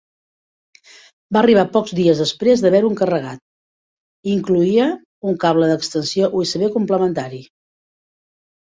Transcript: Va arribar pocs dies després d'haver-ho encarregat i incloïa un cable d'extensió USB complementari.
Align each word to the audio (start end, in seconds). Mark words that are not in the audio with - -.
Va 1.35 1.41
arribar 1.41 1.65
pocs 1.75 1.93
dies 1.99 2.21
després 2.23 2.65
d'haver-ho 2.65 2.91
encarregat 2.93 3.45
i 4.31 4.35
incloïa 4.39 4.91
un 5.33 5.41
cable 5.47 5.71
d'extensió 5.75 6.33
USB 6.43 6.69
complementari. 6.81 7.47